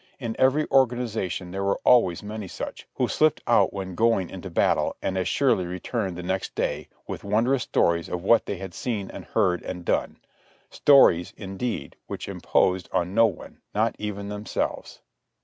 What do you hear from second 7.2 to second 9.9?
wondrous stories of what they had seen and heard and